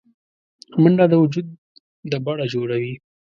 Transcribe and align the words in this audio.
منډه 0.81 1.05
د 1.09 1.13
وجود 1.23 1.47
د 2.11 2.13
بڼه 2.25 2.45
جوړوي 2.53 2.93